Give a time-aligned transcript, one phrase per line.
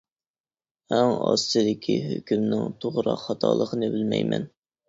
[0.97, 4.53] ئەڭ ئاستىدىكى ھۆكۈمنىڭ توغرا خاتالىقىنى بىلمەيمەن.